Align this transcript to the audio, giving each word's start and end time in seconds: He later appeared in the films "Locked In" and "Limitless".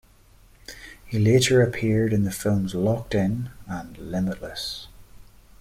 He 1.05 1.19
later 1.19 1.61
appeared 1.61 2.11
in 2.11 2.23
the 2.23 2.31
films 2.31 2.73
"Locked 2.73 3.13
In" 3.13 3.51
and 3.67 3.95
"Limitless". 3.99 4.87